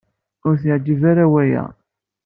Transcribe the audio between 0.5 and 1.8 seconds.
t-iɛejjeb ara waya.